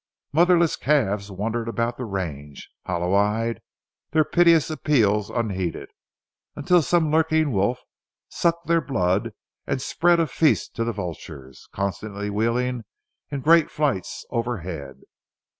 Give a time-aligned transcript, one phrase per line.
[0.33, 3.61] Motherless calves wandered about the range, hollow eyed,
[4.13, 5.89] their piteous appeals unheeded,
[6.55, 7.81] until some lurking wolf
[8.27, 9.33] sucked their blood
[9.67, 12.83] and spread a feast to the vultures, constantly wheeling
[13.29, 15.01] in great flights overhead.